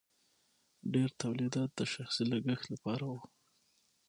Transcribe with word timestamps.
ډیر 0.93 1.09
تولیدات 1.21 1.69
د 1.75 1.81
شخصي 1.93 2.23
لګښت 2.31 2.65
لپاره 2.73 3.03
وو. 3.11 3.19